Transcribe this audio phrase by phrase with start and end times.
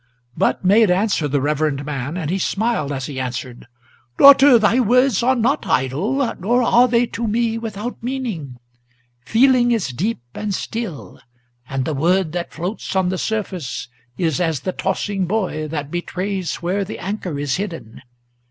[0.35, 3.67] But made answer the reverend man, and he smiled as he answered,
[4.17, 8.57] "Daughter, thy words are not idle; nor are they to me without meaning.
[9.23, 11.19] Feeling is deep and still;
[11.69, 16.55] and the word that floats on the surface Is as the tossing buoy, that betrays
[16.63, 18.01] where the anchor is hidden.